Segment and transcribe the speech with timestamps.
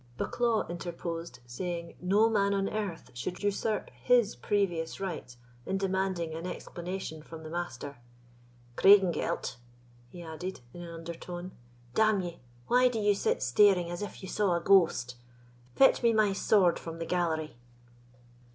[0.17, 6.47] Bucklaw interposed, saying, "No man on earth should usurp his previous right in demanding an
[6.47, 7.97] explanation from the Master.
[8.75, 9.57] Craigengelt,"
[10.09, 11.51] he added, in an undertone,
[11.93, 15.17] "d—n ye, why do you stand staring as if you saw a ghost?
[15.75, 17.57] fetch me my sword from the gallery."